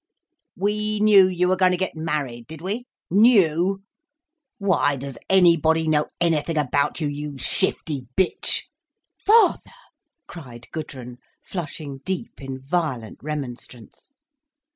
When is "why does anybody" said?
4.57-5.87